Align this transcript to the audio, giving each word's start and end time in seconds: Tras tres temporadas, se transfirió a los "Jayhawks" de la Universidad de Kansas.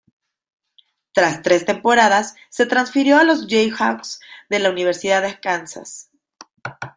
Tras 1.13 1.43
tres 1.43 1.63
temporadas, 1.63 2.33
se 2.49 2.65
transfirió 2.65 3.19
a 3.19 3.23
los 3.23 3.45
"Jayhawks" 3.45 4.19
de 4.49 4.57
la 4.57 4.71
Universidad 4.71 5.21
de 5.21 5.39
Kansas. 5.39 6.09